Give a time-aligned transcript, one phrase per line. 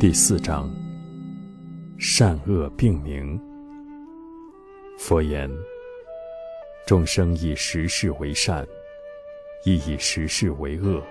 [0.00, 0.74] 第四章：
[1.98, 3.38] 善恶并明。
[4.98, 5.50] 佛言：
[6.86, 8.66] 众生以时事为善，
[9.62, 11.02] 亦以时事为恶。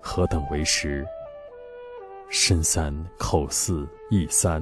[0.00, 1.06] 何等为时？
[2.28, 4.60] 身三，口四，意三。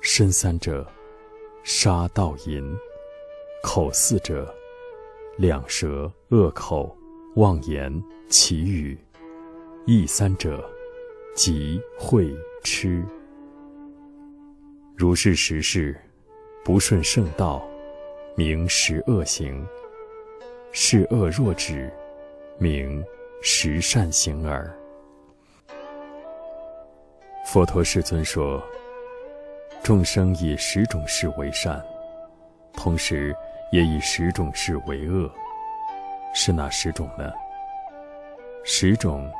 [0.00, 0.90] 身三者，
[1.62, 2.74] 杀盗淫；
[3.62, 4.50] 口四者，
[5.36, 6.96] 两舌、恶口、
[7.36, 7.92] 妄言、
[8.30, 8.96] 绮语；
[9.84, 10.66] 意三者，
[11.34, 12.30] 即会
[12.62, 13.02] 痴。
[14.94, 15.98] 如是时事，
[16.62, 17.66] 不顺圣道，
[18.36, 19.66] 名十恶行；
[20.72, 21.90] 是恶若止，
[22.58, 23.02] 名
[23.40, 24.70] 十善行耳。
[27.46, 28.62] 佛陀世尊说
[29.82, 31.82] ：“众生以十种事为善，
[32.74, 33.34] 同时
[33.72, 35.30] 也以十种事为恶。
[36.34, 37.32] 是哪十种呢？
[38.64, 39.30] 十种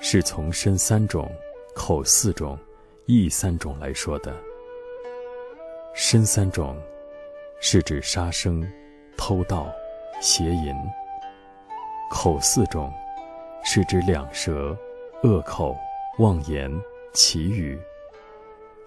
[0.00, 1.30] 是从身三种、
[1.74, 2.58] 口四种、
[3.06, 4.34] 意三种来说的。
[5.94, 6.76] 身三种
[7.60, 8.66] 是指杀生、
[9.16, 9.72] 偷盗、
[10.20, 10.74] 邪淫；
[12.10, 12.92] 口四种
[13.64, 14.76] 是指两舌、
[15.22, 15.76] 恶口、
[16.18, 16.70] 妄言。”
[17.16, 17.78] 其语，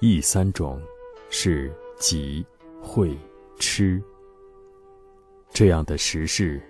[0.01, 0.81] 意三种，
[1.29, 2.45] 是即
[2.81, 3.17] 会
[3.57, 4.03] 痴。
[5.49, 6.61] 这样的实事，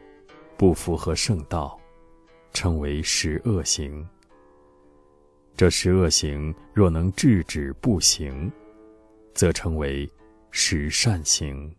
[0.56, 1.76] 不符合圣道，
[2.54, 4.08] 称为十恶行。
[5.58, 8.52] 这十恶行若能制止不行，
[9.34, 10.08] 则称为
[10.52, 11.76] 十善行。